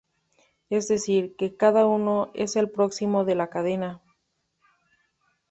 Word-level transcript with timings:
Es 0.71 0.87
decir, 0.87 1.35
que 1.35 1.55
cada 1.55 1.85
uno 1.85 2.31
es 2.33 2.55
el 2.55 2.71
próximo 2.71 3.23
de 3.23 3.35
la 3.35 3.51
cadena. 3.51 4.01